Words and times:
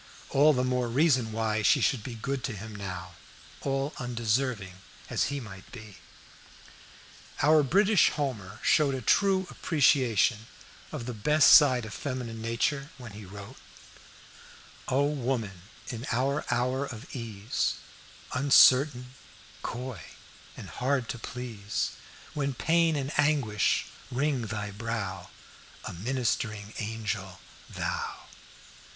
All 0.31 0.51
the 0.51 0.63
more 0.63 0.87
reason 0.87 1.31
why 1.31 1.61
she 1.61 1.79
should 1.79 2.01
be 2.01 2.15
good 2.15 2.43
to 2.45 2.53
him 2.55 2.75
now, 2.75 3.13
all 3.61 3.93
undeserving 3.99 4.81
as 5.11 5.25
he 5.25 5.39
might 5.39 5.71
be. 5.71 5.97
Our 7.43 7.61
British 7.61 8.09
Homer 8.09 8.59
showed 8.63 8.95
a 8.95 9.01
true 9.03 9.45
appreciation 9.51 10.47
of 10.91 11.05
the 11.05 11.13
best 11.13 11.51
side 11.51 11.85
of 11.85 11.93
feminine 11.93 12.41
nature 12.41 12.89
when 12.97 13.11
he 13.11 13.25
wrote 13.25 13.57
"O 14.87 15.05
woman, 15.05 15.61
in 15.89 16.07
our 16.11 16.45
hour 16.49 16.83
of 16.83 17.15
ease, 17.15 17.75
Uncertain, 18.33 19.13
coy, 19.61 20.01
and 20.57 20.67
hard 20.69 21.09
to 21.09 21.19
please; 21.19 21.91
When 22.33 22.55
pain 22.55 22.95
and 22.95 23.11
anguish 23.19 23.85
wring 24.09 24.47
thy 24.47 24.71
brow, 24.71 25.29
A 25.83 25.93
ministering 25.93 26.73
angel 26.79 27.39
thou!" 27.69 28.21